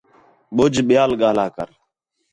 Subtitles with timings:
[0.55, 1.69] ٻُجھ ٻیال ڳاہلا کر